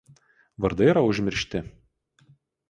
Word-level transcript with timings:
Vardai 0.65 0.89
yra 0.93 1.03
užmiršti. 1.09 1.63